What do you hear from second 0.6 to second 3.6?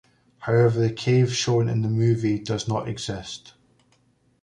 the cave shown in the movie does not exist.